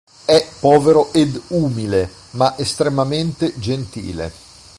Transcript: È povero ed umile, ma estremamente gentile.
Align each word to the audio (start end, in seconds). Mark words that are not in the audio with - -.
È 0.25 0.47
povero 0.59 1.13
ed 1.13 1.39
umile, 1.49 2.09
ma 2.31 2.57
estremamente 2.57 3.53
gentile. 3.59 4.31